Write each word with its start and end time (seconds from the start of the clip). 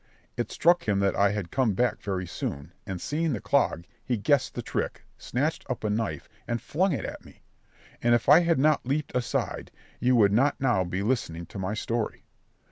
It 0.35 0.51
struck 0.51 0.87
him 0.87 0.97
that 1.01 1.15
I 1.15 1.29
had 1.29 1.51
come 1.51 1.73
back 1.75 2.01
very 2.01 2.25
soon, 2.25 2.73
and 2.87 2.99
seeing 2.99 3.33
the 3.33 3.39
clog, 3.39 3.85
he 4.03 4.17
guessed 4.17 4.55
the 4.55 4.63
trick, 4.63 5.03
snatched 5.15 5.63
up 5.69 5.83
a 5.83 5.91
knife, 5.91 6.27
and 6.47 6.59
flung 6.59 6.91
it 6.91 7.05
at 7.05 7.23
me; 7.23 7.43
and 8.01 8.15
if 8.15 8.27
I 8.27 8.39
had 8.39 8.57
not 8.57 8.83
leaped 8.83 9.15
aside, 9.15 9.69
you 9.99 10.15
would 10.15 10.31
not 10.33 10.59
now 10.59 10.83
be 10.83 11.03
listening 11.03 11.45
to 11.45 11.59
my 11.59 11.75
story. 11.75 12.25